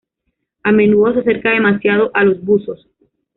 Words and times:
A 0.63 0.71
menudo 0.71 1.13
se 1.13 1.19
acerca 1.19 1.51
demasiado 1.51 2.09
a 2.15 2.23
los 2.23 2.43
buzos. 2.43 2.89